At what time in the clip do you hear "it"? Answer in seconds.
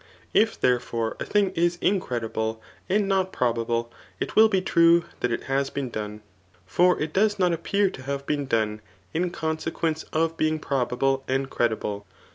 4.19-4.35, 5.31-5.43, 6.99-7.13